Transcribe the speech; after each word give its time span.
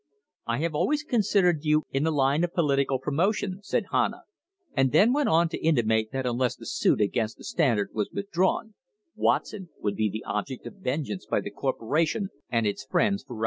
"I 0.47 0.57
have 0.61 0.73
always 0.73 1.03
considered 1.03 1.59
you 1.63 1.83
in 1.91 2.01
the 2.05 2.09
line 2.09 2.43
of 2.43 2.55
political 2.55 2.97
promotion," 2.97 3.59
said 3.61 3.85
Hanna, 3.91 4.23
and 4.73 4.91
then 4.91 5.13
went 5.13 5.29
on 5.29 5.47
to 5.49 5.61
intimate 5.63 6.11
that 6.11 6.25
unless 6.25 6.55
the 6.55 6.65
suit 6.65 6.99
against 6.99 7.37
the 7.37 7.43
Standard 7.43 7.91
was 7.93 8.09
withdrawn, 8.11 8.73
Watson 9.15 9.69
would 9.77 9.95
be 9.95 10.09
the 10.09 10.23
object 10.23 10.65
of 10.65 10.77
vengeance 10.77 11.27
by 11.27 11.39
the 11.39 11.51
corporation 11.51 12.29
and 12.49 12.65
its 12.65 12.83
friends 12.83 12.89
forever 12.89 12.89
[I 12.89 12.89
4 12.89 12.89
6] 12.89 12.89
GROUP 12.89 12.89
OF 12.89 12.89
CLEVELAND 12.89 12.89
CITIZENS 12.89 12.89
Who 12.89 13.27
called 13.27 13.29
on 13.29 13.29
John 13.29 13.37
D. 13.37 13.39